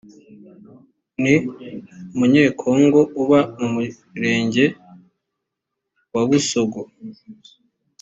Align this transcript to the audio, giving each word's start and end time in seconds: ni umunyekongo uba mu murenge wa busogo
ni 1.21 1.33
umunyekongo 2.13 2.99
uba 3.21 3.39
mu 3.57 3.67
murenge 3.73 4.65
wa 6.13 6.23
busogo 6.29 6.79